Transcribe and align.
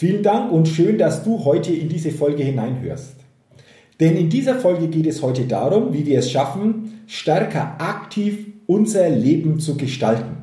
Vielen 0.00 0.22
Dank 0.22 0.50
und 0.50 0.66
schön, 0.66 0.96
dass 0.96 1.24
du 1.24 1.44
heute 1.44 1.74
in 1.74 1.90
diese 1.90 2.10
Folge 2.10 2.42
hineinhörst. 2.42 3.16
Denn 4.00 4.16
in 4.16 4.30
dieser 4.30 4.54
Folge 4.54 4.88
geht 4.88 5.06
es 5.06 5.20
heute 5.20 5.44
darum, 5.44 5.92
wie 5.92 6.06
wir 6.06 6.20
es 6.20 6.30
schaffen, 6.30 7.02
stärker 7.06 7.76
aktiv 7.78 8.46
unser 8.66 9.10
Leben 9.10 9.60
zu 9.60 9.76
gestalten. 9.76 10.38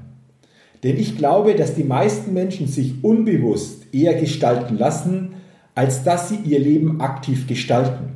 Denn 0.83 0.97
ich 0.97 1.17
glaube, 1.17 1.55
dass 1.55 1.73
die 1.73 1.85
meisten 1.85 2.33
Menschen 2.35 2.67
sich 2.67 3.03
unbewusst 3.03 3.91
eher 3.91 4.13
gestalten 4.13 4.77
lassen, 4.77 5.29
als 5.73 6.03
dass 6.03 6.29
sie 6.29 6.37
ihr 6.45 6.59
Leben 6.59 7.01
aktiv 7.01 7.47
gestalten. 7.47 8.11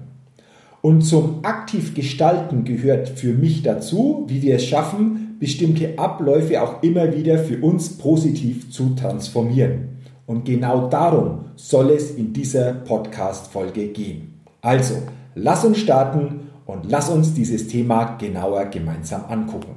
Und 0.83 1.01
zum 1.01 1.43
aktiv 1.43 1.95
gestalten 1.95 2.65
gehört 2.65 3.09
für 3.09 3.33
mich 3.33 3.63
dazu, 3.63 4.25
wie 4.27 4.43
wir 4.43 4.57
es 4.57 4.67
schaffen, 4.67 5.37
bestimmte 5.39 5.97
Abläufe 5.97 6.61
auch 6.61 6.83
immer 6.83 7.17
wieder 7.17 7.39
für 7.39 7.59
uns 7.61 7.97
positiv 7.97 8.69
zu 8.69 8.89
transformieren. 8.89 10.00
Und 10.31 10.45
genau 10.45 10.87
darum 10.87 11.47
soll 11.57 11.89
es 11.89 12.11
in 12.11 12.31
dieser 12.31 12.71
Podcast-Folge 12.71 13.87
gehen. 13.87 14.39
Also, 14.61 14.95
lass 15.35 15.65
uns 15.65 15.79
starten 15.79 16.51
und 16.65 16.89
lass 16.89 17.09
uns 17.09 17.33
dieses 17.33 17.67
Thema 17.67 18.15
genauer 18.15 18.67
gemeinsam 18.67 19.25
angucken. 19.25 19.75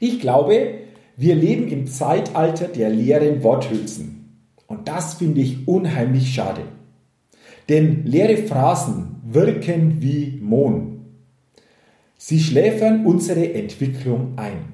Ich 0.00 0.18
glaube, 0.18 0.76
wir 1.18 1.34
leben 1.34 1.68
im 1.68 1.86
Zeitalter 1.86 2.68
der 2.68 2.88
leeren 2.88 3.42
Worthülsen. 3.42 4.40
Und 4.66 4.88
das 4.88 5.12
finde 5.12 5.42
ich 5.42 5.68
unheimlich 5.68 6.32
schade. 6.32 6.62
Denn 7.68 8.06
leere 8.06 8.38
Phrasen 8.38 9.16
wirken 9.26 10.00
wie 10.00 10.40
Mohn. 10.42 11.04
Sie 12.16 12.40
schläfern 12.40 13.04
unsere 13.04 13.52
Entwicklung 13.52 14.32
ein. 14.36 14.72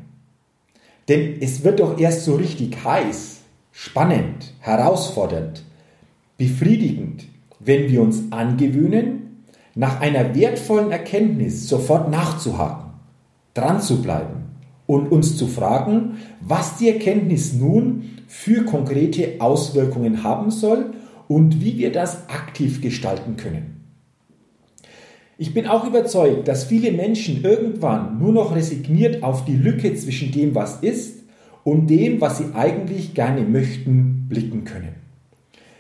Denn 1.09 1.39
es 1.41 1.65
wird 1.65 1.81
doch 1.81 1.99
erst 1.99 2.25
so 2.25 2.37
richtig 2.37 2.85
heiß, 2.85 3.34
spannend, 3.77 4.55
herausfordernd, 4.61 5.65
befriedigend, 6.39 7.25
wenn 7.59 7.91
wir 7.91 8.03
uns 8.03 8.23
angewöhnen, 8.31 9.45
nach 9.75 10.01
einer 10.01 10.35
wertvollen 10.37 10.93
Erkenntnis 10.93 11.69
sofort 11.69 12.09
nachzuhaken, 12.09 12.93
dran 13.53 13.81
zu 13.81 14.01
bleiben 14.01 14.45
und 14.87 15.11
uns 15.11 15.37
zu 15.37 15.49
fragen, 15.49 16.19
was 16.41 16.77
die 16.77 16.89
Erkenntnis 16.89 17.53
nun 17.53 18.11
für 18.29 18.65
konkrete 18.65 19.41
Auswirkungen 19.41 20.23
haben 20.23 20.53
soll 20.53 20.93
und 21.27 21.61
wie 21.61 21.77
wir 21.77 21.91
das 21.91 22.29
aktiv 22.29 22.81
gestalten 22.81 23.37
können. 23.37 23.81
Ich 25.37 25.53
bin 25.53 25.67
auch 25.67 25.85
überzeugt, 25.85 26.47
dass 26.47 26.63
viele 26.63 26.93
Menschen 26.93 27.43
irgendwann 27.43 28.21
nur 28.21 28.33
noch 28.33 28.55
resigniert 28.55 29.25
auf 29.25 29.45
die 29.45 29.57
Lücke 29.57 29.93
zwischen 29.97 30.31
dem, 30.31 30.55
was 30.55 30.77
ist 30.77 31.24
und 31.65 31.89
dem, 31.89 32.21
was 32.21 32.39
sie 32.39 32.55
eigentlich 32.55 33.15
gerne 33.15 33.41
möchten, 33.41 34.27
blicken 34.29 34.65
können. 34.65 34.95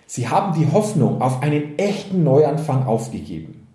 Sie 0.06 0.28
haben 0.28 0.58
die 0.58 0.70
Hoffnung 0.72 1.20
auf 1.20 1.42
einen 1.42 1.78
echten 1.78 2.24
Neuanfang 2.24 2.84
aufgegeben. 2.84 3.66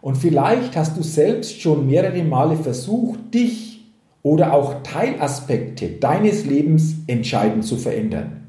Und 0.00 0.16
vielleicht 0.16 0.76
hast 0.76 0.96
du 0.96 1.02
selbst 1.02 1.60
schon 1.60 1.86
mehrere 1.86 2.24
Male 2.24 2.56
versucht, 2.56 3.32
dich 3.32 3.84
oder 4.22 4.52
auch 4.52 4.82
Teilaspekte 4.82 5.88
deines 5.88 6.44
Lebens 6.46 6.96
entscheidend 7.06 7.64
zu 7.64 7.76
verändern 7.76 8.44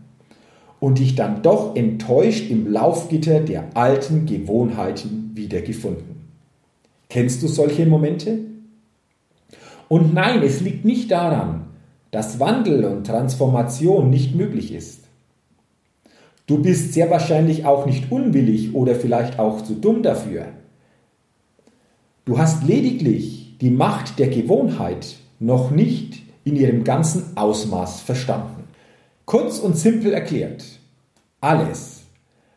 und 0.80 1.00
dich 1.00 1.16
dann 1.16 1.42
doch 1.42 1.76
enttäuscht 1.76 2.50
im 2.50 2.72
Laufgitter 2.72 3.40
der 3.40 3.76
alten 3.76 4.26
Gewohnheiten 4.26 5.32
wiedergefunden. 5.34 6.16
Kennst 7.10 7.42
du 7.44 7.48
solche 7.48 7.86
Momente? 7.86 8.40
Und 9.88 10.14
nein, 10.14 10.44
es 10.44 10.62
liegt 10.62 10.86
nicht 10.86 11.12
daran, 11.12 11.68
dass 12.16 12.40
Wandel 12.40 12.86
und 12.86 13.06
Transformation 13.06 14.10
nicht 14.10 14.36
möglich 14.36 14.74
ist. 14.74 15.02
Du 16.48 16.62
bist 16.62 16.94
sehr 16.94 17.10
wahrscheinlich 17.10 17.66
auch 17.66 17.86
nicht 17.86 18.10
unwillig 18.10 18.74
oder 18.74 18.96
vielleicht 18.96 19.38
auch 19.38 19.62
zu 19.62 19.74
dumm 19.74 20.02
dafür. 20.02 20.46
Du 22.24 22.38
hast 22.38 22.64
lediglich 22.64 23.58
die 23.60 23.70
Macht 23.70 24.18
der 24.18 24.30
Gewohnheit 24.30 25.18
noch 25.40 25.72
nicht 25.72 26.24
in 26.46 26.56
ihrem 26.56 26.86
ganzen 26.86 27.36
Ausmaß 27.36 28.00
verstanden. 28.00 28.64
Kurz 29.26 29.60
und 29.60 29.76
simpel 29.76 30.14
erklärt, 30.14 30.64
alles, 31.42 32.04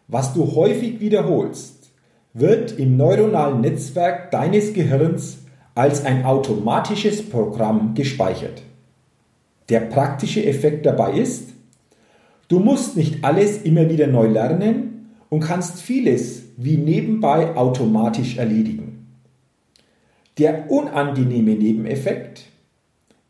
was 0.06 0.34
du 0.34 0.54
häufig 0.54 1.00
wiederholst, 1.00 1.90
wird 2.32 2.78
im 2.78 2.96
neuronalen 2.96 3.62
Netzwerk 3.62 4.30
deines 4.30 4.72
Gehirns 4.72 5.38
als 5.74 6.04
ein 6.04 6.24
automatisches 6.24 7.28
Programm 7.28 7.94
gespeichert. 7.96 8.62
Der 9.68 9.80
praktische 9.80 10.44
Effekt 10.44 10.86
dabei 10.86 11.12
ist, 11.12 11.50
du 12.48 12.58
musst 12.58 12.96
nicht 12.96 13.24
alles 13.24 13.62
immer 13.62 13.90
wieder 13.90 14.06
neu 14.06 14.26
lernen 14.28 15.10
und 15.28 15.40
kannst 15.40 15.80
vieles 15.82 16.42
wie 16.56 16.76
nebenbei 16.76 17.54
automatisch 17.54 18.38
erledigen. 18.38 19.06
Der 20.38 20.70
unangenehme 20.70 21.52
Nebeneffekt, 21.52 22.44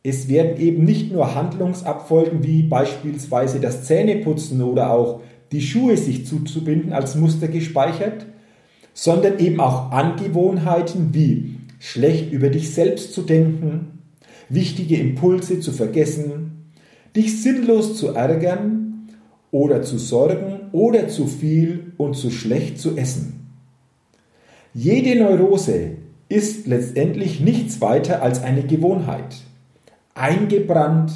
es 0.03 0.29
werden 0.29 0.61
eben 0.61 0.85
nicht 0.85 1.13
nur 1.13 1.35
Handlungsabfolgen 1.35 2.45
wie 2.45 2.63
beispielsweise 2.63 3.61
das 3.61 3.85
Zähneputzen 3.85 4.63
oder 4.63 4.93
auch 4.93 5.23
die 5.51 5.61
Schuhe 5.61 5.97
sich 5.97 6.27
zuzubinden 6.27 6.93
als 6.93 7.17
Muster 7.17 7.49
gespeichert, 7.49 8.27
sondern 8.95 9.39
eben 9.39 9.61
auch 9.61 9.91
Angewohnheiten 9.91 11.15
wie 11.15 11.57
schlecht 11.79 12.33
über 12.33 12.51
dich 12.51 12.73
selbst 12.75 13.13
zu 13.13 13.23
denken, 13.23 13.98
wichtige 14.49 14.97
Impulse 14.97 15.61
zu 15.61 15.73
vergessen, 15.73 16.73
dich 17.15 17.43
sinnlos 17.43 17.97
zu 17.97 18.09
ärgern 18.09 19.09
oder 19.51 19.83
zu 19.83 19.99
sorgen 19.99 20.61
oder 20.73 21.09
zu 21.09 21.27
viel 21.27 21.93
und 21.97 22.15
zu 22.15 22.31
schlecht 22.31 22.79
zu 22.79 22.97
essen. 22.97 23.47
Jede 24.75 25.19
Neurose 25.19 25.93
ist 26.29 26.67
letztendlich 26.67 27.41
nichts 27.41 27.81
weiter 27.81 28.23
als 28.23 28.43
eine 28.43 28.63
Gewohnheit, 28.63 29.37
eingebrannt 30.15 31.13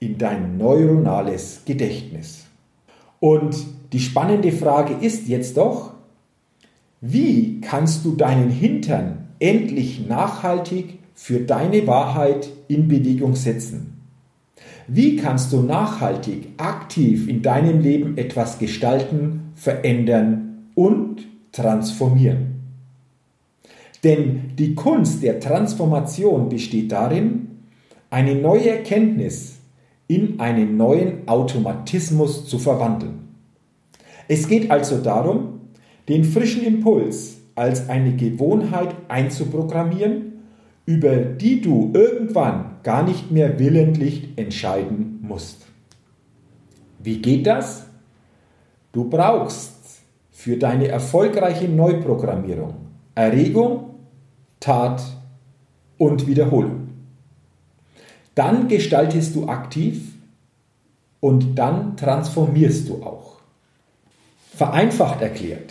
in 0.00 0.16
dein 0.16 0.56
neuronales 0.56 1.62
Gedächtnis. 1.66 2.46
Und 3.20 3.56
die 3.92 4.00
spannende 4.00 4.52
Frage 4.52 4.94
ist 5.04 5.28
jetzt 5.28 5.56
doch, 5.56 5.92
wie 7.00 7.60
kannst 7.60 8.04
du 8.04 8.14
deinen 8.16 8.50
Hintern 8.50 9.28
endlich 9.38 10.06
nachhaltig 10.06 10.97
für 11.20 11.40
deine 11.40 11.84
Wahrheit 11.88 12.48
in 12.68 12.86
Bewegung 12.86 13.34
setzen? 13.34 14.00
Wie 14.86 15.16
kannst 15.16 15.52
du 15.52 15.62
nachhaltig, 15.62 16.50
aktiv 16.58 17.28
in 17.28 17.42
deinem 17.42 17.80
Leben 17.80 18.16
etwas 18.16 18.60
gestalten, 18.60 19.50
verändern 19.56 20.68
und 20.76 21.26
transformieren? 21.50 22.60
Denn 24.04 24.52
die 24.56 24.76
Kunst 24.76 25.24
der 25.24 25.40
Transformation 25.40 26.48
besteht 26.48 26.92
darin, 26.92 27.48
eine 28.10 28.36
neue 28.36 28.70
Erkenntnis 28.70 29.56
in 30.06 30.38
einen 30.38 30.76
neuen 30.76 31.26
Automatismus 31.26 32.46
zu 32.46 32.60
verwandeln. 32.60 33.34
Es 34.28 34.46
geht 34.46 34.70
also 34.70 34.98
darum, 34.98 35.62
den 36.08 36.22
frischen 36.22 36.62
Impuls 36.62 37.38
als 37.56 37.88
eine 37.88 38.14
Gewohnheit 38.14 38.94
einzuprogrammieren 39.08 40.27
über 40.88 41.16
die 41.16 41.60
du 41.60 41.90
irgendwann 41.92 42.76
gar 42.82 43.02
nicht 43.02 43.30
mehr 43.30 43.58
willentlich 43.58 44.30
entscheiden 44.36 45.18
musst. 45.20 45.66
Wie 46.98 47.20
geht 47.20 47.46
das? 47.46 47.84
Du 48.92 49.04
brauchst 49.04 50.00
für 50.30 50.56
deine 50.56 50.88
erfolgreiche 50.88 51.68
Neuprogrammierung 51.68 52.72
Erregung 53.14 53.96
Tat 54.60 55.02
und 55.98 56.26
Wiederholung. 56.26 56.88
Dann 58.34 58.66
gestaltest 58.68 59.36
du 59.36 59.46
aktiv 59.46 60.14
und 61.20 61.56
dann 61.56 61.98
transformierst 61.98 62.88
du 62.88 63.02
auch. 63.02 63.40
Vereinfacht 64.54 65.20
erklärt, 65.20 65.70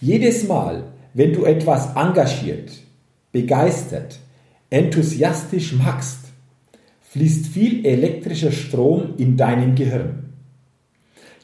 jedes 0.00 0.48
Mal, 0.48 0.82
wenn 1.14 1.32
du 1.34 1.44
etwas 1.44 1.94
engagiert, 1.94 2.72
begeistert, 3.30 4.18
enthusiastisch 4.70 5.74
machst, 5.74 6.18
fließt 7.02 7.46
viel 7.46 7.86
elektrischer 7.86 8.52
Strom 8.52 9.14
in 9.16 9.36
deinem 9.36 9.74
Gehirn. 9.74 10.32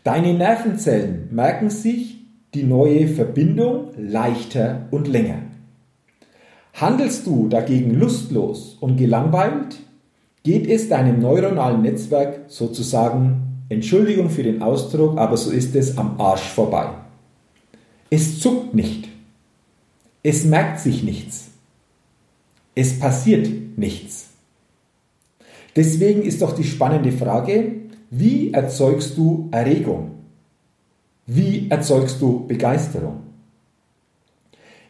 Deine 0.05 0.35
Nervenzellen 0.35 1.29
merken 1.31 1.71
sich 1.71 2.17
die 2.55 2.65
neue 2.65 3.09
Verbindung 3.09 3.91
leichter 3.97 4.89
und 4.91 5.09
länger. 5.09 5.43
Handelst 6.75 7.27
du 7.27 7.49
dagegen 7.49 7.95
lustlos 7.95 8.77
und 8.81 8.97
gelangweilt, 8.97 9.77
geht 10.43 10.67
es 10.67 10.89
deinem 10.89 11.21
neuronalen 11.21 11.83
Netzwerk 11.83 12.41
sozusagen, 12.49 13.65
Entschuldigung 13.69 14.29
für 14.29 14.43
den 14.43 14.61
Ausdruck, 14.61 15.17
aber 15.19 15.37
so 15.37 15.51
ist 15.51 15.77
es 15.77 15.97
am 15.97 16.21
Arsch 16.21 16.43
vorbei. 16.43 16.89
Es 18.11 18.41
zuckt 18.41 18.75
nicht. 18.75 19.09
Es 20.23 20.45
merkt 20.45 20.81
sich 20.81 21.03
nichts. 21.03 21.52
Es 22.75 22.99
passiert 22.99 23.49
nichts. 23.77 24.31
Deswegen 25.77 26.23
ist 26.23 26.43
doch 26.43 26.55
die 26.55 26.65
spannende 26.65 27.13
Frage, 27.13 27.73
wie 28.11 28.53
erzeugst 28.53 29.17
du 29.17 29.49
Erregung? 29.51 30.11
Wie 31.27 31.71
erzeugst 31.71 32.21
du 32.21 32.47
Begeisterung? 32.47 33.21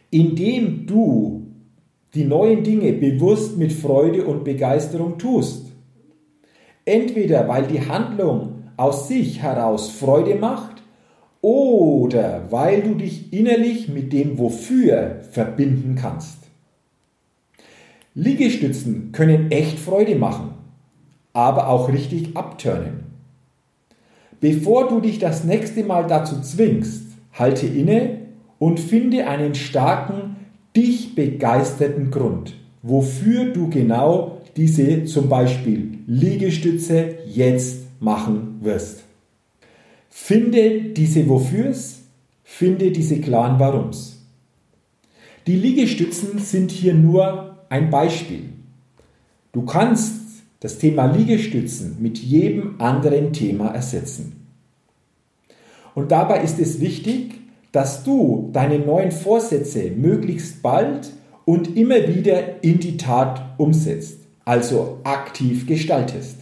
Indem 0.09 0.85
du 0.85 1.43
die 2.13 2.25
neuen 2.25 2.63
Dinge 2.63 2.93
bewusst 2.93 3.57
mit 3.57 3.73
Freude 3.73 4.25
und 4.25 4.43
Begeisterung 4.43 5.17
tust. 5.17 5.71
Entweder 6.85 7.47
weil 7.47 7.65
die 7.67 7.87
Handlung 7.87 8.63
aus 8.77 9.07
sich 9.07 9.41
heraus 9.41 9.89
Freude 9.89 10.35
macht 10.35 10.83
oder 11.41 12.51
weil 12.51 12.81
du 12.81 12.95
dich 12.95 13.33
innerlich 13.33 13.87
mit 13.87 14.13
dem 14.13 14.37
Wofür 14.37 15.21
verbinden 15.31 15.95
kannst. 15.95 16.42
Liegestützen 18.15 19.11
können 19.11 19.51
echt 19.51 19.79
Freude 19.79 20.15
machen 20.15 20.53
aber 21.33 21.67
auch 21.67 21.89
richtig 21.89 22.37
abturnen. 22.37 23.03
Bevor 24.39 24.87
du 24.87 24.99
dich 25.01 25.19
das 25.19 25.43
nächste 25.43 25.83
Mal 25.83 26.05
dazu 26.07 26.39
zwingst, 26.41 27.03
halte 27.33 27.65
inne 27.65 28.19
und 28.59 28.79
finde 28.79 29.27
einen 29.27 29.55
starken, 29.55 30.35
dich 30.75 31.15
begeisterten 31.15 32.11
Grund, 32.11 32.55
wofür 32.81 33.45
du 33.45 33.69
genau 33.69 34.41
diese 34.55 35.05
zum 35.05 35.29
Beispiel 35.29 35.99
Liegestütze 36.05 37.15
jetzt 37.25 37.87
machen 37.99 38.59
wirst. 38.61 39.03
Finde 40.09 40.81
diese 40.81 41.27
Wofürs, 41.27 42.01
finde 42.43 42.91
diese 42.91 43.19
klaren 43.19 43.59
Warums. 43.59 44.21
Die 45.47 45.55
Liegestützen 45.55 46.37
sind 46.39 46.71
hier 46.71 46.93
nur 46.93 47.52
ein 47.73 47.89
Beispiel. 47.89 48.49
Du 49.51 49.63
kannst 49.63 50.43
das 50.59 50.77
Thema 50.77 51.05
Liegestützen 51.05 51.97
mit 51.99 52.19
jedem 52.19 52.79
anderen 52.79 53.33
Thema 53.33 53.69
ersetzen. 53.69 54.45
Und 55.95 56.11
dabei 56.11 56.43
ist 56.43 56.59
es 56.59 56.81
wichtig, 56.81 57.33
dass 57.71 58.03
du 58.03 58.51
deine 58.53 58.77
neuen 58.77 59.11
Vorsätze 59.11 59.89
möglichst 59.89 60.61
bald 60.61 61.13
und 61.45 61.75
immer 61.75 62.07
wieder 62.07 62.63
in 62.63 62.79
die 62.79 62.97
Tat 62.97 63.41
umsetzt, 63.57 64.19
also 64.45 64.99
aktiv 65.03 65.65
gestaltest. 65.65 66.37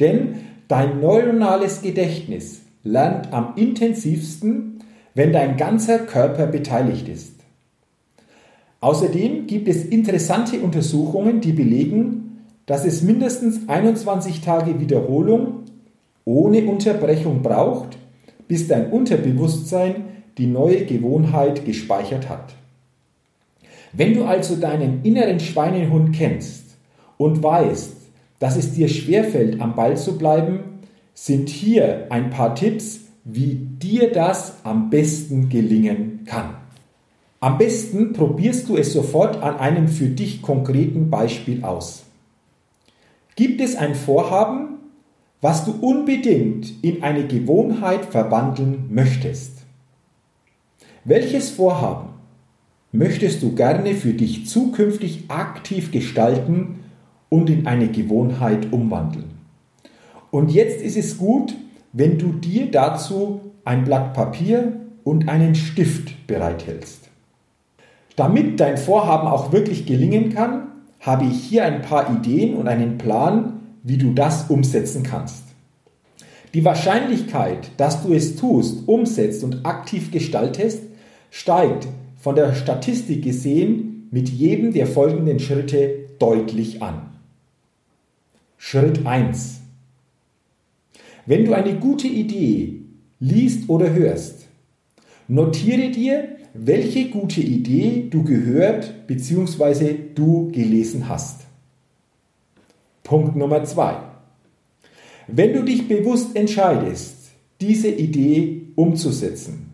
Denn 0.00 0.34
dein 0.66 0.98
neuronales 1.00 1.80
Gedächtnis 1.80 2.62
lernt 2.82 3.32
am 3.32 3.52
intensivsten, 3.54 4.82
wenn 5.14 5.32
dein 5.32 5.56
ganzer 5.56 6.00
Körper 6.00 6.48
beteiligt 6.48 7.08
ist. 7.08 7.39
Außerdem 8.80 9.46
gibt 9.46 9.68
es 9.68 9.84
interessante 9.84 10.60
Untersuchungen, 10.60 11.40
die 11.40 11.52
belegen, 11.52 12.46
dass 12.66 12.84
es 12.84 13.02
mindestens 13.02 13.68
21 13.68 14.40
Tage 14.40 14.80
Wiederholung 14.80 15.64
ohne 16.24 16.64
Unterbrechung 16.64 17.42
braucht, 17.42 17.98
bis 18.48 18.68
dein 18.68 18.90
Unterbewusstsein 18.90 20.04
die 20.38 20.46
neue 20.46 20.86
Gewohnheit 20.86 21.64
gespeichert 21.64 22.28
hat. 22.28 22.54
Wenn 23.92 24.14
du 24.14 24.24
also 24.24 24.56
deinen 24.56 25.02
inneren 25.02 25.40
Schweinehund 25.40 26.14
kennst 26.14 26.76
und 27.18 27.42
weißt, 27.42 27.96
dass 28.38 28.56
es 28.56 28.72
dir 28.72 28.88
schwerfällt, 28.88 29.60
am 29.60 29.74
Ball 29.74 29.96
zu 29.96 30.16
bleiben, 30.16 30.60
sind 31.12 31.48
hier 31.48 32.06
ein 32.10 32.30
paar 32.30 32.54
Tipps, 32.54 33.00
wie 33.24 33.54
dir 33.54 34.12
das 34.12 34.54
am 34.64 34.88
besten 34.88 35.48
gelingen 35.48 36.20
kann. 36.24 36.59
Am 37.42 37.56
besten 37.56 38.12
probierst 38.12 38.68
du 38.68 38.76
es 38.76 38.92
sofort 38.92 39.42
an 39.42 39.56
einem 39.56 39.88
für 39.88 40.08
dich 40.08 40.42
konkreten 40.42 41.08
Beispiel 41.08 41.64
aus. 41.64 42.04
Gibt 43.34 43.62
es 43.62 43.76
ein 43.76 43.94
Vorhaben, 43.94 44.76
was 45.40 45.64
du 45.64 45.72
unbedingt 45.72 46.84
in 46.84 47.02
eine 47.02 47.26
Gewohnheit 47.26 48.04
verwandeln 48.04 48.90
möchtest? 48.90 49.52
Welches 51.04 51.48
Vorhaben 51.48 52.10
möchtest 52.92 53.42
du 53.42 53.54
gerne 53.54 53.94
für 53.94 54.12
dich 54.12 54.46
zukünftig 54.46 55.24
aktiv 55.28 55.92
gestalten 55.92 56.80
und 57.30 57.48
in 57.48 57.66
eine 57.66 57.88
Gewohnheit 57.88 58.70
umwandeln? 58.70 59.30
Und 60.30 60.52
jetzt 60.52 60.82
ist 60.82 60.98
es 60.98 61.16
gut, 61.16 61.54
wenn 61.94 62.18
du 62.18 62.32
dir 62.34 62.70
dazu 62.70 63.40
ein 63.64 63.84
Blatt 63.84 64.12
Papier 64.12 64.74
und 65.04 65.30
einen 65.30 65.54
Stift 65.54 66.26
bereithältst. 66.26 67.09
Damit 68.16 68.60
dein 68.60 68.76
Vorhaben 68.76 69.28
auch 69.28 69.52
wirklich 69.52 69.86
gelingen 69.86 70.34
kann, 70.34 70.68
habe 71.00 71.24
ich 71.24 71.44
hier 71.44 71.64
ein 71.64 71.82
paar 71.82 72.14
Ideen 72.14 72.56
und 72.56 72.68
einen 72.68 72.98
Plan, 72.98 73.60
wie 73.82 73.96
du 73.96 74.12
das 74.12 74.50
umsetzen 74.50 75.02
kannst. 75.02 75.44
Die 76.52 76.64
Wahrscheinlichkeit, 76.64 77.70
dass 77.76 78.02
du 78.02 78.12
es 78.12 78.36
tust, 78.36 78.88
umsetzt 78.88 79.44
und 79.44 79.64
aktiv 79.64 80.10
gestaltest, 80.10 80.82
steigt 81.30 81.86
von 82.16 82.34
der 82.34 82.54
Statistik 82.54 83.22
gesehen 83.22 84.08
mit 84.10 84.28
jedem 84.28 84.72
der 84.72 84.86
folgenden 84.86 85.38
Schritte 85.38 86.08
deutlich 86.18 86.82
an. 86.82 87.10
Schritt 88.58 89.06
1. 89.06 89.60
Wenn 91.24 91.44
du 91.44 91.54
eine 91.54 91.76
gute 91.76 92.08
Idee 92.08 92.82
liest 93.20 93.68
oder 93.68 93.92
hörst, 93.92 94.46
notiere 95.28 95.90
dir, 95.90 96.36
welche 96.54 97.10
gute 97.10 97.40
Idee 97.40 98.08
du 98.10 98.24
gehört 98.24 99.06
bzw. 99.06 99.94
du 100.14 100.50
gelesen 100.52 101.08
hast. 101.08 101.42
Punkt 103.02 103.36
Nummer 103.36 103.64
zwei. 103.64 103.98
Wenn 105.26 105.52
du 105.52 105.62
dich 105.62 105.86
bewusst 105.86 106.34
entscheidest, 106.36 107.30
diese 107.60 107.88
Idee 107.88 108.62
umzusetzen, 108.74 109.70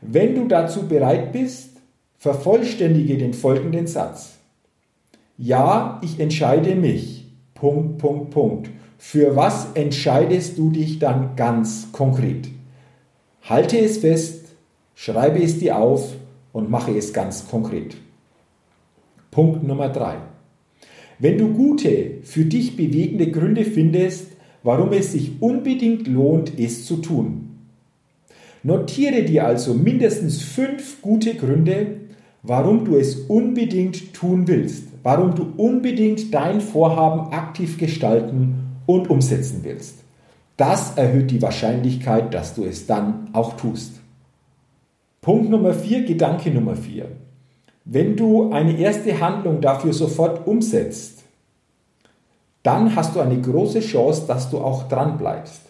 wenn 0.00 0.34
du 0.34 0.46
dazu 0.46 0.86
bereit 0.86 1.32
bist, 1.32 1.70
vervollständige 2.18 3.18
den 3.18 3.34
folgenden 3.34 3.86
Satz. 3.86 4.34
Ja, 5.36 6.00
ich 6.02 6.20
entscheide 6.20 6.74
mich. 6.74 7.26
Punkt, 7.54 7.98
Punkt, 7.98 8.30
Punkt. 8.30 8.70
Für 8.98 9.36
was 9.36 9.72
entscheidest 9.74 10.56
du 10.56 10.70
dich 10.70 10.98
dann 10.98 11.36
ganz 11.36 11.88
konkret? 11.92 12.48
Halte 13.42 13.78
es 13.78 13.98
fest, 13.98 14.43
Schreibe 14.94 15.42
es 15.42 15.58
dir 15.58 15.78
auf 15.78 16.14
und 16.52 16.70
mache 16.70 16.96
es 16.96 17.12
ganz 17.12 17.48
konkret. 17.48 17.96
Punkt 19.30 19.64
Nummer 19.64 19.88
drei. 19.88 20.16
Wenn 21.18 21.38
du 21.38 21.52
gute, 21.52 22.18
für 22.22 22.44
dich 22.44 22.76
bewegende 22.76 23.30
Gründe 23.30 23.64
findest, 23.64 24.28
warum 24.62 24.92
es 24.92 25.12
sich 25.12 25.40
unbedingt 25.40 26.06
lohnt, 26.06 26.58
es 26.58 26.86
zu 26.86 26.96
tun. 26.96 27.50
Notiere 28.62 29.24
dir 29.24 29.46
also 29.46 29.74
mindestens 29.74 30.40
fünf 30.42 31.02
gute 31.02 31.34
Gründe, 31.34 31.98
warum 32.42 32.84
du 32.84 32.96
es 32.96 33.16
unbedingt 33.16 34.14
tun 34.14 34.46
willst, 34.48 34.84
warum 35.02 35.34
du 35.34 35.52
unbedingt 35.56 36.32
dein 36.32 36.60
Vorhaben 36.60 37.32
aktiv 37.32 37.78
gestalten 37.78 38.54
und 38.86 39.10
umsetzen 39.10 39.60
willst. 39.64 39.98
Das 40.56 40.96
erhöht 40.96 41.30
die 41.30 41.42
Wahrscheinlichkeit, 41.42 42.32
dass 42.32 42.54
du 42.54 42.64
es 42.64 42.86
dann 42.86 43.30
auch 43.32 43.56
tust. 43.56 44.00
Punkt 45.24 45.48
Nummer 45.48 45.72
vier, 45.72 46.04
Gedanke 46.04 46.50
Nummer 46.50 46.76
vier. 46.76 47.06
Wenn 47.86 48.14
du 48.14 48.52
eine 48.52 48.78
erste 48.78 49.18
Handlung 49.18 49.62
dafür 49.62 49.94
sofort 49.94 50.46
umsetzt, 50.46 51.22
dann 52.62 52.94
hast 52.94 53.16
du 53.16 53.20
eine 53.20 53.40
große 53.40 53.80
Chance, 53.80 54.24
dass 54.28 54.50
du 54.50 54.58
auch 54.58 54.86
dran 54.86 55.16
bleibst. 55.16 55.62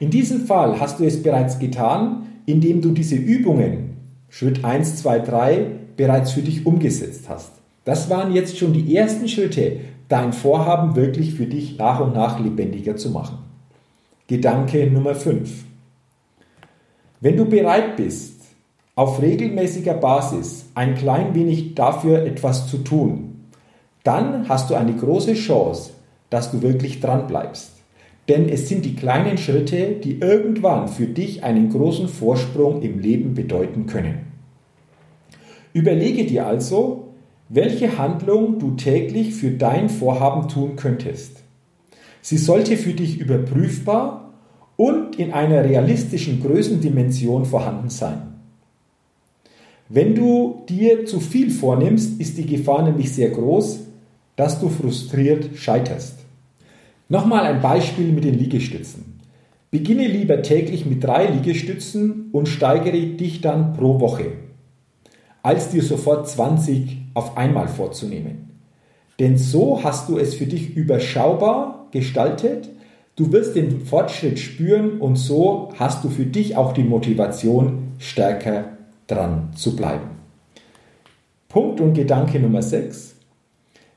In 0.00 0.10
diesem 0.10 0.46
Fall 0.46 0.80
hast 0.80 0.98
du 0.98 1.04
es 1.04 1.22
bereits 1.22 1.60
getan, 1.60 2.26
indem 2.44 2.80
du 2.80 2.90
diese 2.90 3.14
Übungen, 3.14 3.98
Schritt 4.30 4.64
1, 4.64 4.96
2, 4.96 5.20
3, 5.20 5.66
bereits 5.96 6.32
für 6.32 6.42
dich 6.42 6.66
umgesetzt 6.66 7.28
hast. 7.28 7.52
Das 7.84 8.10
waren 8.10 8.34
jetzt 8.34 8.58
schon 8.58 8.72
die 8.72 8.96
ersten 8.96 9.28
Schritte, 9.28 9.78
dein 10.08 10.32
Vorhaben 10.32 10.96
wirklich 10.96 11.34
für 11.34 11.46
dich 11.46 11.78
nach 11.78 12.00
und 12.00 12.14
nach 12.14 12.40
lebendiger 12.40 12.96
zu 12.96 13.10
machen. 13.10 13.38
Gedanke 14.26 14.90
Nummer 14.90 15.14
5. 15.14 15.62
Wenn 17.20 17.36
du 17.36 17.44
bereit 17.44 17.96
bist, 17.96 18.35
auf 18.96 19.20
regelmäßiger 19.20 19.94
Basis 19.94 20.70
ein 20.74 20.96
klein 20.96 21.34
wenig 21.34 21.74
dafür 21.74 22.24
etwas 22.24 22.68
zu 22.68 22.78
tun, 22.78 23.44
dann 24.02 24.48
hast 24.48 24.70
du 24.70 24.74
eine 24.74 24.94
große 24.94 25.34
Chance, 25.34 25.90
dass 26.30 26.50
du 26.50 26.62
wirklich 26.62 27.00
dran 27.00 27.26
bleibst. 27.26 27.72
Denn 28.28 28.48
es 28.48 28.68
sind 28.68 28.84
die 28.84 28.96
kleinen 28.96 29.38
Schritte, 29.38 29.96
die 30.02 30.18
irgendwann 30.18 30.88
für 30.88 31.06
dich 31.06 31.44
einen 31.44 31.70
großen 31.70 32.08
Vorsprung 32.08 32.82
im 32.82 32.98
Leben 32.98 33.34
bedeuten 33.34 33.86
können. 33.86 34.32
Überlege 35.74 36.24
dir 36.24 36.46
also, 36.46 37.08
welche 37.50 37.98
Handlung 37.98 38.58
du 38.58 38.72
täglich 38.72 39.34
für 39.34 39.50
dein 39.50 39.90
Vorhaben 39.90 40.48
tun 40.48 40.74
könntest. 40.74 41.42
Sie 42.22 42.38
sollte 42.38 42.76
für 42.76 42.94
dich 42.94 43.20
überprüfbar 43.20 44.32
und 44.76 45.16
in 45.16 45.32
einer 45.32 45.62
realistischen 45.64 46.42
Größendimension 46.42 47.44
vorhanden 47.44 47.90
sein. 47.90 48.35
Wenn 49.88 50.16
du 50.16 50.64
dir 50.68 51.06
zu 51.06 51.20
viel 51.20 51.50
vornimmst, 51.50 52.20
ist 52.20 52.38
die 52.38 52.46
Gefahr 52.46 52.82
nämlich 52.82 53.12
sehr 53.12 53.30
groß, 53.30 53.80
dass 54.34 54.60
du 54.60 54.68
frustriert 54.68 55.56
scheiterst. 55.56 56.18
Nochmal 57.08 57.44
ein 57.44 57.62
Beispiel 57.62 58.10
mit 58.10 58.24
den 58.24 58.36
Liegestützen. 58.36 59.20
Beginne 59.70 60.08
lieber 60.08 60.42
täglich 60.42 60.86
mit 60.86 61.04
drei 61.04 61.28
Liegestützen 61.28 62.30
und 62.32 62.48
steigere 62.48 63.16
dich 63.16 63.40
dann 63.40 63.74
pro 63.74 64.00
Woche, 64.00 64.32
als 65.42 65.70
dir 65.70 65.82
sofort 65.82 66.28
20 66.28 66.98
auf 67.14 67.36
einmal 67.36 67.68
vorzunehmen. 67.68 68.50
Denn 69.20 69.38
so 69.38 69.84
hast 69.84 70.08
du 70.08 70.18
es 70.18 70.34
für 70.34 70.46
dich 70.46 70.76
überschaubar 70.76 71.86
gestaltet, 71.92 72.70
du 73.14 73.30
wirst 73.30 73.54
den 73.54 73.80
Fortschritt 73.82 74.40
spüren 74.40 75.00
und 75.00 75.14
so 75.14 75.70
hast 75.78 76.02
du 76.02 76.10
für 76.10 76.26
dich 76.26 76.56
auch 76.56 76.72
die 76.72 76.84
Motivation, 76.84 77.92
stärker 77.98 78.75
dran 79.06 79.50
zu 79.54 79.76
bleiben. 79.76 80.10
Punkt 81.48 81.80
und 81.80 81.94
Gedanke 81.94 82.38
Nummer 82.38 82.62
6. 82.62 83.16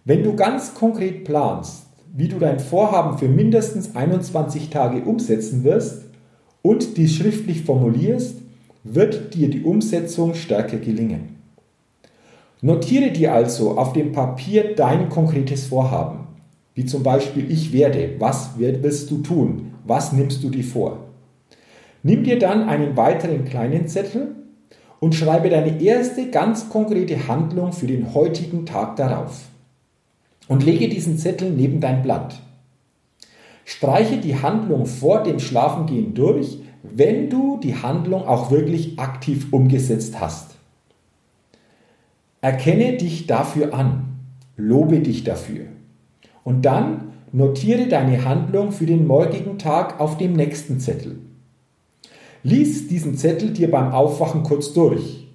Wenn 0.06 0.24
du 0.24 0.36
ganz 0.36 0.74
konkret 0.74 1.26
planst, 1.26 1.88
wie 2.16 2.28
du 2.28 2.40
dein 2.40 2.60
Vorhaben 2.60 3.18
für 3.18 3.28
mindestens 3.28 3.96
21 3.96 4.70
Tage 4.70 5.04
umsetzen 5.04 5.64
wirst 5.64 6.06
und 6.62 6.98
dies 6.98 7.16
schriftlich 7.16 7.64
formulierst, 7.64 8.36
wird 8.84 9.34
dir 9.36 9.50
die 9.50 9.64
Umsetzung 9.64 10.34
stärker 10.34 10.78
gelingen. 10.78 11.36
Notiere 12.62 13.12
dir 13.12 13.34
also 13.34 13.78
auf 13.78 13.94
dem 13.94 14.12
Papier 14.12 14.76
dein 14.76 15.10
konkretes 15.10 15.68
Vorhaben, 15.68 16.28
wie 16.74 16.86
zum 16.86 17.04
Beispiel 17.04 17.50
ich 17.50 17.72
werde, 17.72 18.16
was 18.20 18.52
willst 18.58 19.12
du 19.12 19.20
tun, 19.20 19.74
was 19.86 20.12
nimmst 20.12 20.44
du 20.44 20.50
dir 20.50 20.64
vor. 20.64 21.06
Nimm 22.04 22.24
dir 22.24 22.40
dann 22.40 22.68
einen 22.68 22.96
weiteren 22.98 23.46
kleinen 23.46 23.88
Zettel 23.88 24.36
und 25.00 25.16
schreibe 25.16 25.50
deine 25.50 25.82
erste 25.82 26.30
ganz 26.30 26.70
konkrete 26.70 27.28
Handlung 27.28 27.72
für 27.72 27.88
den 27.88 28.14
heutigen 28.14 28.66
Tag 28.66 28.96
darauf 28.98 29.48
und 30.48 30.64
lege 30.64 30.90
diesen 30.90 31.18
Zettel 31.18 31.52
neben 31.52 31.80
dein 31.80 32.02
Blatt. 32.02 32.42
Streiche 33.66 34.18
die 34.18 34.42
Handlung 34.42 34.86
vor 34.86 35.24
dem 35.24 35.40
Schlafengehen 35.40 36.14
durch, 36.16 36.60
wenn 36.84 37.30
du 37.30 37.60
die 37.62 37.76
Handlung 37.76 38.28
auch 38.28 38.52
wirklich 38.52 39.00
aktiv 39.00 39.48
umgesetzt 39.52 40.20
hast. 40.20 40.56
Erkenne 42.42 42.98
dich 42.98 43.28
dafür 43.28 43.74
an, 43.74 44.20
lobe 44.58 45.00
dich 45.00 45.24
dafür 45.24 45.66
und 46.44 46.64
dann 46.64 47.12
notiere 47.32 47.88
deine 47.88 48.26
Handlung 48.26 48.72
für 48.72 48.86
den 48.86 49.06
morgigen 49.06 49.60
Tag 49.60 50.00
auf 50.00 50.18
dem 50.18 50.34
nächsten 50.34 50.80
Zettel. 50.80 51.20
Lies 52.44 52.88
diesen 52.88 53.18
Zettel 53.18 53.52
dir 53.52 53.70
beim 53.70 53.92
Aufwachen 53.92 54.44
kurz 54.44 54.74
durch 54.74 55.28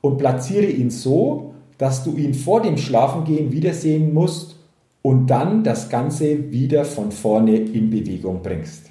und 0.00 0.18
platziere 0.18 0.66
ihn 0.66 0.90
so, 0.90 1.54
dass 1.78 2.04
du 2.04 2.16
ihn 2.16 2.34
vor 2.34 2.62
dem 2.62 2.76
Schlafengehen 2.76 3.50
wiedersehen 3.50 4.14
musst 4.14 4.56
und 5.02 5.26
dann 5.26 5.64
das 5.64 5.88
Ganze 5.88 6.52
wieder 6.52 6.84
von 6.84 7.10
vorne 7.10 7.56
in 7.56 7.90
Bewegung 7.90 8.42
bringst. 8.42 8.90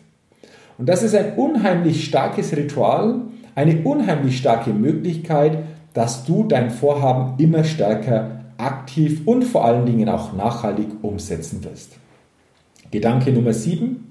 Und 0.78 0.90
das 0.90 1.04
ist 1.04 1.16
ein 1.16 1.36
unheimlich 1.36 2.06
starkes 2.06 2.56
Ritual, 2.56 3.22
eine 3.56 3.82
unheimlich 3.84 4.38
starke 4.38 4.74
Möglichkeit, 4.74 5.60
dass 5.94 6.25
du 6.25 6.44
dein 6.44 6.70
Vorhaben 6.70 7.42
immer 7.42 7.63
stärker 7.63 8.42
aktiv 8.58 9.22
und 9.25 9.44
vor 9.44 9.66
allen 9.66 9.86
Dingen 9.86 10.10
auch 10.10 10.34
nachhaltig 10.34 10.88
umsetzen 11.01 11.63
wirst. 11.63 11.98
Gedanke 12.92 13.32
Nummer 13.32 13.54
7. 13.54 14.11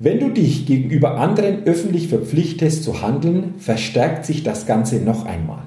Wenn 0.00 0.20
du 0.20 0.28
dich 0.28 0.64
gegenüber 0.66 1.16
anderen 1.16 1.64
öffentlich 1.64 2.06
verpflichtest 2.06 2.84
zu 2.84 3.02
handeln, 3.02 3.54
verstärkt 3.58 4.24
sich 4.24 4.44
das 4.44 4.64
Ganze 4.64 5.00
noch 5.00 5.26
einmal. 5.26 5.64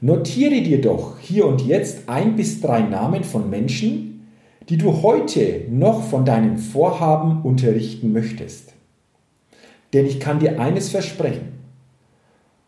Notiere 0.00 0.62
dir 0.62 0.80
doch 0.80 1.18
hier 1.18 1.46
und 1.46 1.60
jetzt 1.60 2.08
ein 2.08 2.36
bis 2.36 2.62
drei 2.62 2.80
Namen 2.80 3.24
von 3.24 3.50
Menschen, 3.50 4.28
die 4.70 4.78
du 4.78 5.02
heute 5.02 5.66
noch 5.70 6.02
von 6.04 6.24
deinem 6.24 6.56
Vorhaben 6.56 7.42
unterrichten 7.42 8.12
möchtest. 8.12 8.72
Denn 9.92 10.06
ich 10.06 10.18
kann 10.18 10.38
dir 10.38 10.58
eines 10.58 10.88
versprechen. 10.88 11.58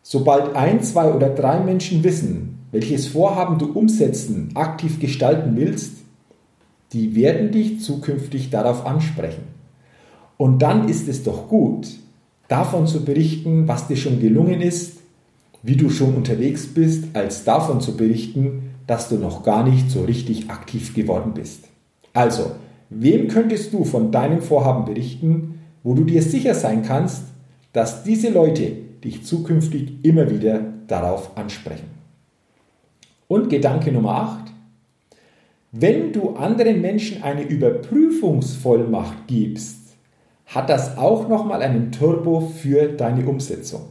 Sobald 0.03 0.55
ein, 0.55 0.83
zwei 0.83 1.13
oder 1.13 1.29
drei 1.29 1.61
Menschen 1.61 2.03
wissen, 2.03 2.59
welches 2.71 3.07
Vorhaben 3.07 3.57
du 3.57 3.71
umsetzen, 3.71 4.49
aktiv 4.53 4.99
gestalten 4.99 5.55
willst, 5.55 5.93
die 6.93 7.15
werden 7.15 7.51
dich 7.51 7.81
zukünftig 7.81 8.51
darauf 8.51 8.85
ansprechen. 8.85 9.60
Und 10.41 10.63
dann 10.63 10.89
ist 10.89 11.07
es 11.07 11.21
doch 11.21 11.47
gut, 11.47 11.87
davon 12.47 12.87
zu 12.87 13.05
berichten, 13.05 13.67
was 13.67 13.87
dir 13.87 13.95
schon 13.95 14.19
gelungen 14.19 14.59
ist, 14.59 14.97
wie 15.61 15.75
du 15.75 15.91
schon 15.91 16.15
unterwegs 16.15 16.65
bist, 16.65 17.03
als 17.13 17.43
davon 17.43 17.79
zu 17.79 17.95
berichten, 17.95 18.71
dass 18.87 19.07
du 19.07 19.17
noch 19.17 19.43
gar 19.43 19.63
nicht 19.63 19.91
so 19.91 20.01
richtig 20.01 20.49
aktiv 20.49 20.95
geworden 20.95 21.33
bist. 21.35 21.65
Also, 22.13 22.53
wem 22.89 23.27
könntest 23.27 23.71
du 23.71 23.83
von 23.83 24.11
deinem 24.11 24.41
Vorhaben 24.41 24.85
berichten, 24.85 25.59
wo 25.83 25.93
du 25.93 26.05
dir 26.05 26.23
sicher 26.23 26.55
sein 26.55 26.81
kannst, 26.81 27.21
dass 27.71 28.01
diese 28.01 28.31
Leute 28.31 28.71
dich 29.03 29.23
zukünftig 29.23 30.03
immer 30.03 30.31
wieder 30.31 30.59
darauf 30.87 31.37
ansprechen? 31.37 31.85
Und 33.27 33.51
Gedanke 33.51 33.91
Nummer 33.91 34.15
8. 34.15 34.51
Wenn 35.71 36.11
du 36.11 36.31
anderen 36.31 36.81
Menschen 36.81 37.21
eine 37.21 37.43
Überprüfungsvollmacht 37.43 39.27
gibst, 39.27 39.80
hat 40.53 40.69
das 40.69 40.97
auch 40.97 41.29
nochmal 41.29 41.61
einen 41.61 41.91
Turbo 41.91 42.41
für 42.41 42.89
deine 42.89 43.25
Umsetzung. 43.25 43.81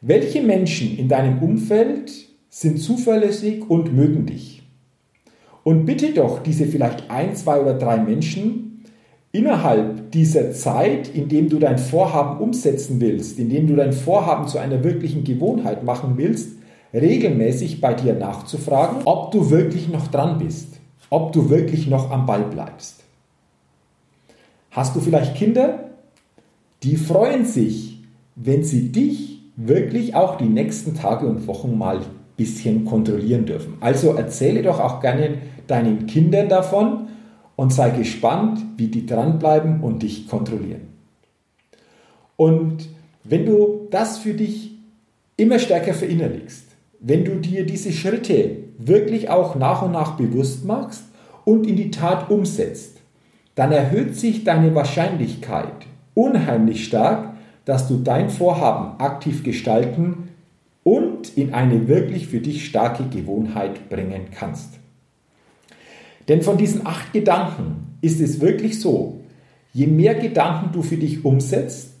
Welche 0.00 0.40
Menschen 0.40 0.96
in 0.96 1.08
deinem 1.08 1.42
Umfeld 1.42 2.12
sind 2.48 2.78
zuverlässig 2.78 3.68
und 3.68 3.92
mögen 3.94 4.26
dich? 4.26 4.62
Und 5.64 5.84
bitte 5.84 6.14
doch 6.14 6.42
diese 6.42 6.66
vielleicht 6.66 7.10
ein, 7.10 7.34
zwei 7.34 7.60
oder 7.60 7.74
drei 7.74 7.96
Menschen 7.98 8.84
innerhalb 9.32 10.12
dieser 10.12 10.52
Zeit, 10.52 11.08
in 11.08 11.28
dem 11.28 11.48
du 11.48 11.58
dein 11.58 11.78
Vorhaben 11.78 12.38
umsetzen 12.40 13.00
willst, 13.00 13.38
in 13.38 13.50
dem 13.50 13.66
du 13.66 13.74
dein 13.74 13.92
Vorhaben 13.92 14.46
zu 14.46 14.58
einer 14.58 14.84
wirklichen 14.84 15.24
Gewohnheit 15.24 15.82
machen 15.82 16.14
willst, 16.16 16.52
regelmäßig 16.94 17.80
bei 17.80 17.94
dir 17.94 18.14
nachzufragen, 18.14 19.02
ob 19.04 19.32
du 19.32 19.50
wirklich 19.50 19.88
noch 19.88 20.06
dran 20.06 20.38
bist, 20.38 20.78
ob 21.10 21.32
du 21.32 21.50
wirklich 21.50 21.88
noch 21.88 22.10
am 22.10 22.24
Ball 22.24 22.44
bleibst. 22.44 23.04
Hast 24.78 24.94
du 24.94 25.00
vielleicht 25.00 25.34
Kinder? 25.34 25.90
Die 26.84 26.96
freuen 26.96 27.44
sich, 27.44 27.98
wenn 28.36 28.62
sie 28.62 28.92
dich 28.92 29.40
wirklich 29.56 30.14
auch 30.14 30.38
die 30.38 30.44
nächsten 30.44 30.94
Tage 30.94 31.26
und 31.26 31.48
Wochen 31.48 31.76
mal 31.76 32.02
bisschen 32.36 32.84
kontrollieren 32.84 33.44
dürfen. 33.44 33.74
Also 33.80 34.12
erzähle 34.12 34.62
doch 34.62 34.78
auch 34.78 35.00
gerne 35.00 35.38
deinen 35.66 36.06
Kindern 36.06 36.48
davon 36.48 37.08
und 37.56 37.72
sei 37.72 37.90
gespannt, 37.90 38.60
wie 38.76 38.86
die 38.86 39.04
dranbleiben 39.04 39.82
und 39.82 40.04
dich 40.04 40.28
kontrollieren. 40.28 40.82
Und 42.36 42.88
wenn 43.24 43.46
du 43.46 43.88
das 43.90 44.18
für 44.18 44.34
dich 44.34 44.76
immer 45.36 45.58
stärker 45.58 45.92
verinnerlichst, 45.92 46.66
wenn 47.00 47.24
du 47.24 47.40
dir 47.40 47.66
diese 47.66 47.90
Schritte 47.90 48.58
wirklich 48.78 49.28
auch 49.28 49.56
nach 49.56 49.82
und 49.82 49.90
nach 49.90 50.12
bewusst 50.12 50.64
machst 50.64 51.02
und 51.44 51.66
in 51.66 51.74
die 51.74 51.90
Tat 51.90 52.30
umsetzt, 52.30 52.97
dann 53.58 53.72
erhöht 53.72 54.14
sich 54.14 54.44
deine 54.44 54.72
Wahrscheinlichkeit 54.76 55.88
unheimlich 56.14 56.84
stark, 56.84 57.34
dass 57.64 57.88
du 57.88 57.96
dein 57.96 58.30
Vorhaben 58.30 59.00
aktiv 59.00 59.42
gestalten 59.42 60.28
und 60.84 61.36
in 61.36 61.52
eine 61.52 61.88
wirklich 61.88 62.28
für 62.28 62.38
dich 62.38 62.66
starke 62.66 63.08
Gewohnheit 63.08 63.88
bringen 63.88 64.26
kannst. 64.32 64.74
Denn 66.28 66.42
von 66.42 66.56
diesen 66.56 66.86
acht 66.86 67.12
Gedanken 67.12 67.96
ist 68.00 68.20
es 68.20 68.40
wirklich 68.40 68.80
so, 68.80 69.22
je 69.72 69.88
mehr 69.88 70.14
Gedanken 70.14 70.70
du 70.72 70.82
für 70.82 70.96
dich 70.96 71.24
umsetzt, 71.24 71.94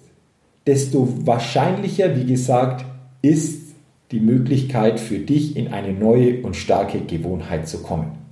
desto 0.64 1.26
wahrscheinlicher, 1.26 2.14
wie 2.14 2.26
gesagt, 2.26 2.84
ist, 3.20 3.74
die 4.12 4.20
Möglichkeit 4.20 5.00
für 5.00 5.18
dich 5.18 5.56
in 5.56 5.66
eine 5.72 5.92
neue 5.92 6.40
und 6.42 6.54
starke 6.54 7.00
Gewohnheit 7.00 7.66
zu 7.66 7.82
kommen. 7.82 8.27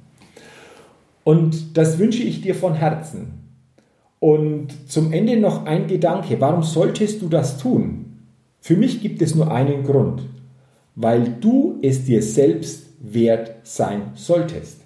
Und 1.27 1.77
das 1.77 1.99
wünsche 1.99 2.23
ich 2.23 2.41
dir 2.41 2.55
von 2.55 2.75
Herzen. 2.75 3.51
Und 4.21 4.69
zum 4.89 5.13
Ende 5.13 5.37
noch 5.37 5.67
ein 5.67 5.89
Gedanke, 5.89 6.41
warum 6.41 6.63
solltest 6.63 7.21
du 7.21 7.29
das 7.29 7.59
tun? 7.59 8.23
Für 8.61 8.77
mich 8.77 9.01
gibt 9.03 9.21
es 9.21 9.35
nur 9.35 9.51
einen 9.51 9.83
Grund, 9.83 10.23
weil 10.95 11.35
du 11.41 11.81
es 11.83 12.05
dir 12.05 12.23
selbst 12.23 12.91
wert 13.01 13.57
sein 13.65 14.13
solltest. 14.15 14.83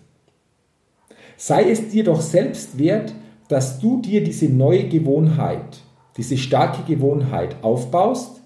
Sei 1.37 1.71
es 1.71 1.91
dir 1.91 2.05
doch 2.05 2.23
selbst 2.23 2.79
wert, 2.79 3.13
dass 3.49 3.79
du 3.79 4.01
dir 4.01 4.25
diese 4.25 4.47
neue 4.49 4.89
Gewohnheit, 4.89 5.83
diese 6.17 6.39
starke 6.39 6.91
Gewohnheit 6.91 7.57
aufbaust, 7.61 8.41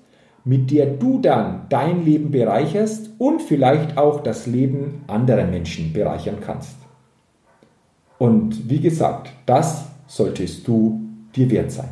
mit 0.44 0.72
der 0.72 0.86
du 0.86 1.20
dann 1.20 1.66
dein 1.68 2.04
Leben 2.04 2.32
bereicherst 2.32 3.10
und 3.18 3.40
vielleicht 3.40 3.96
auch 3.96 4.20
das 4.20 4.48
Leben 4.48 5.04
anderer 5.06 5.46
Menschen 5.46 5.92
bereichern 5.92 6.38
kannst. 6.40 6.83
Und 8.18 8.68
wie 8.68 8.80
gesagt, 8.80 9.32
das 9.46 9.84
solltest 10.06 10.66
du 10.66 11.00
dir 11.34 11.50
wert 11.50 11.72
sein. 11.72 11.90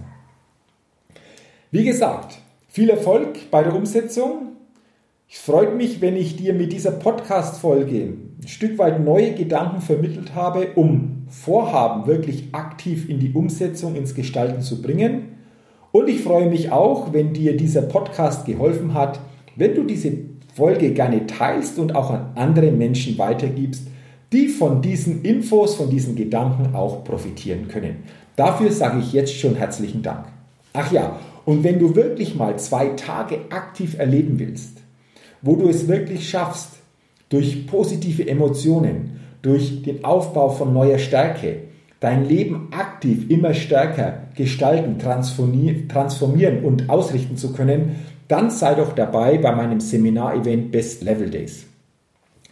Wie 1.70 1.84
gesagt, 1.84 2.38
viel 2.68 2.90
Erfolg 2.90 3.50
bei 3.50 3.62
der 3.62 3.74
Umsetzung. 3.74 4.56
Ich 5.28 5.38
freue 5.38 5.74
mich, 5.74 6.00
wenn 6.00 6.16
ich 6.16 6.36
dir 6.36 6.52
mit 6.52 6.72
dieser 6.72 6.92
Podcast-Folge 6.92 8.12
ein 8.42 8.46
Stück 8.46 8.78
weit 8.78 9.02
neue 9.02 9.32
Gedanken 9.32 9.80
vermittelt 9.80 10.34
habe, 10.34 10.68
um 10.74 11.26
Vorhaben 11.28 12.06
wirklich 12.06 12.48
aktiv 12.52 13.08
in 13.08 13.18
die 13.18 13.32
Umsetzung, 13.32 13.94
ins 13.94 14.14
Gestalten 14.14 14.60
zu 14.60 14.82
bringen. 14.82 15.38
Und 15.92 16.08
ich 16.08 16.20
freue 16.20 16.48
mich 16.48 16.70
auch, 16.70 17.12
wenn 17.12 17.32
dir 17.32 17.56
dieser 17.56 17.82
Podcast 17.82 18.44
geholfen 18.44 18.94
hat, 18.94 19.20
wenn 19.56 19.74
du 19.74 19.84
diese 19.84 20.12
Folge 20.54 20.92
gerne 20.92 21.26
teilst 21.26 21.78
und 21.78 21.94
auch 21.94 22.10
an 22.10 22.32
andere 22.34 22.70
Menschen 22.70 23.16
weitergibst, 23.16 23.86
die 24.32 24.48
von 24.48 24.82
diesen 24.82 25.22
Infos, 25.22 25.74
von 25.74 25.90
diesen 25.90 26.16
Gedanken 26.16 26.74
auch 26.74 27.04
profitieren 27.04 27.68
können. 27.68 28.04
Dafür 28.36 28.72
sage 28.72 28.98
ich 29.00 29.12
jetzt 29.12 29.38
schon 29.38 29.54
herzlichen 29.54 30.02
Dank. 30.02 30.26
Ach 30.72 30.90
ja, 30.90 31.18
und 31.44 31.64
wenn 31.64 31.78
du 31.78 31.94
wirklich 31.94 32.34
mal 32.34 32.58
zwei 32.58 32.88
Tage 32.88 33.40
aktiv 33.50 33.98
erleben 33.98 34.38
willst, 34.38 34.78
wo 35.42 35.56
du 35.56 35.68
es 35.68 35.88
wirklich 35.88 36.28
schaffst, 36.28 36.70
durch 37.28 37.66
positive 37.66 38.26
Emotionen, 38.26 39.20
durch 39.42 39.82
den 39.82 40.04
Aufbau 40.04 40.50
von 40.50 40.72
neuer 40.72 40.98
Stärke, 40.98 41.64
dein 42.00 42.28
Leben 42.28 42.68
aktiv 42.72 43.28
immer 43.30 43.54
stärker 43.54 44.24
gestalten, 44.34 44.98
transformieren 44.98 46.64
und 46.64 46.88
ausrichten 46.88 47.36
zu 47.36 47.52
können, 47.52 47.96
dann 48.28 48.50
sei 48.50 48.74
doch 48.74 48.92
dabei 48.94 49.38
bei 49.38 49.54
meinem 49.54 49.80
Seminar-Event 49.80 50.72
Best 50.72 51.02
Level 51.02 51.28
Days. 51.28 51.66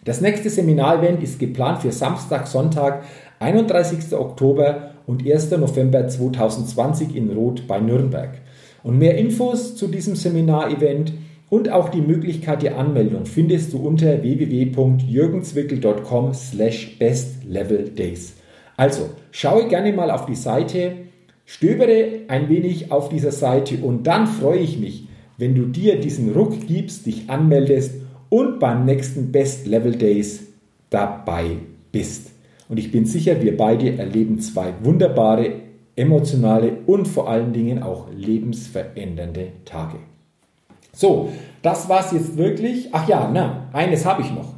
Das 0.04 0.22
nächste 0.22 0.48
Seminarevent 0.48 1.22
ist 1.22 1.38
geplant 1.38 1.82
für 1.82 1.92
Samstag, 1.92 2.46
Sonntag, 2.46 3.02
31. 3.38 4.14
Oktober 4.14 4.92
und 5.06 5.30
1. 5.30 5.50
November 5.52 6.08
2020 6.08 7.14
in 7.14 7.30
Roth 7.30 7.66
bei 7.66 7.80
Nürnberg. 7.80 8.30
Und 8.82 8.98
mehr 8.98 9.18
Infos 9.18 9.76
zu 9.76 9.88
diesem 9.88 10.16
Seminarevent 10.16 11.12
und 11.50 11.70
auch 11.70 11.90
die 11.90 12.00
Möglichkeit 12.00 12.62
der 12.62 12.78
Anmeldung 12.78 13.26
findest 13.26 13.74
du 13.74 13.86
unter 13.86 14.22
www.jürgenswickel.com 14.22 16.32
slash 16.32 16.98
bestleveldays. 16.98 18.36
Also, 18.78 19.10
schaue 19.32 19.68
gerne 19.68 19.92
mal 19.92 20.10
auf 20.10 20.24
die 20.24 20.34
Seite, 20.34 20.92
stöbere 21.44 22.20
ein 22.28 22.48
wenig 22.48 22.90
auf 22.90 23.10
dieser 23.10 23.32
Seite 23.32 23.76
und 23.82 24.06
dann 24.06 24.26
freue 24.26 24.60
ich 24.60 24.78
mich, 24.78 25.08
wenn 25.36 25.54
du 25.54 25.66
dir 25.66 26.00
diesen 26.00 26.32
Ruck 26.32 26.66
gibst, 26.66 27.04
dich 27.04 27.28
anmeldest 27.28 28.00
und 28.30 28.58
beim 28.58 28.86
nächsten 28.86 29.30
Best 29.30 29.66
Level 29.66 29.94
Days 29.94 30.44
dabei 30.88 31.58
bist. 31.92 32.30
Und 32.70 32.78
ich 32.78 32.90
bin 32.90 33.04
sicher, 33.04 33.42
wir 33.42 33.56
beide 33.56 33.98
erleben 33.98 34.40
zwei 34.40 34.72
wunderbare, 34.82 35.54
emotionale 35.96 36.78
und 36.86 37.06
vor 37.06 37.28
allen 37.28 37.52
Dingen 37.52 37.82
auch 37.82 38.06
lebensverändernde 38.16 39.48
Tage. 39.64 39.98
So, 40.92 41.30
das 41.62 41.88
war's 41.88 42.12
jetzt 42.12 42.36
wirklich. 42.36 42.88
Ach 42.92 43.08
ja, 43.08 43.30
na, 43.32 43.68
eines 43.72 44.06
habe 44.06 44.22
ich 44.22 44.32
noch. 44.32 44.54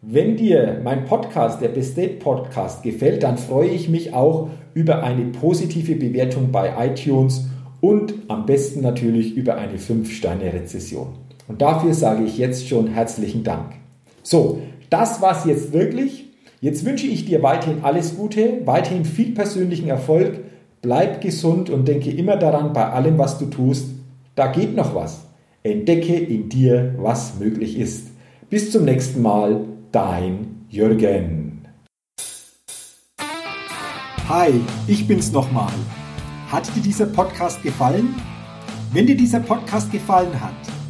Wenn 0.00 0.36
dir 0.36 0.80
mein 0.84 1.04
Podcast, 1.04 1.60
der 1.60 1.68
Best 1.68 1.96
Date 1.96 2.20
Podcast, 2.20 2.82
gefällt, 2.82 3.24
dann 3.24 3.38
freue 3.38 3.68
ich 3.68 3.88
mich 3.88 4.14
auch 4.14 4.48
über 4.74 5.02
eine 5.02 5.24
positive 5.26 5.96
Bewertung 5.96 6.52
bei 6.52 6.72
iTunes 6.86 7.46
und 7.80 8.14
am 8.28 8.46
besten 8.46 8.82
natürlich 8.82 9.34
über 9.36 9.56
eine 9.56 9.78
5-Sterne-Rezession. 9.78 11.25
Und 11.48 11.62
dafür 11.62 11.94
sage 11.94 12.24
ich 12.24 12.38
jetzt 12.38 12.68
schon 12.68 12.88
herzlichen 12.88 13.44
Dank. 13.44 13.74
So, 14.22 14.60
das 14.90 15.20
war's 15.20 15.44
jetzt 15.44 15.72
wirklich. 15.72 16.24
Jetzt 16.60 16.84
wünsche 16.84 17.06
ich 17.06 17.26
dir 17.26 17.42
weiterhin 17.42 17.84
alles 17.84 18.16
Gute, 18.16 18.62
weiterhin 18.64 19.04
viel 19.04 19.32
persönlichen 19.32 19.88
Erfolg. 19.88 20.40
Bleib 20.82 21.20
gesund 21.20 21.70
und 21.70 21.86
denke 21.86 22.10
immer 22.10 22.36
daran, 22.36 22.72
bei 22.72 22.88
allem, 22.88 23.18
was 23.18 23.38
du 23.38 23.46
tust, 23.46 23.90
da 24.34 24.48
geht 24.48 24.74
noch 24.74 24.94
was. 24.94 25.26
Entdecke 25.62 26.14
in 26.14 26.48
dir, 26.48 26.94
was 26.98 27.38
möglich 27.38 27.78
ist. 27.78 28.08
Bis 28.50 28.72
zum 28.72 28.84
nächsten 28.84 29.22
Mal, 29.22 29.64
dein 29.92 30.64
Jürgen. 30.68 31.66
Hi, 34.28 34.50
ich 34.88 35.06
bin's 35.06 35.30
nochmal. 35.32 35.72
Hat 36.50 36.68
dir 36.74 36.82
dieser 36.82 37.06
Podcast 37.06 37.62
gefallen? 37.62 38.14
Wenn 38.92 39.06
dir 39.06 39.16
dieser 39.16 39.40
Podcast 39.40 39.90
gefallen 39.92 40.40
hat, 40.40 40.75